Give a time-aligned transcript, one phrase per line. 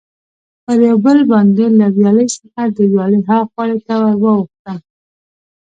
[0.63, 4.79] پر یو پل باندې له ویالې څخه د ویالې ها غاړې ته ور واوښتم.